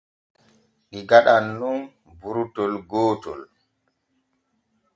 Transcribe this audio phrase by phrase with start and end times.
[0.89, 1.77] Ɗi gaɗan nun
[2.19, 3.41] burtol gootol.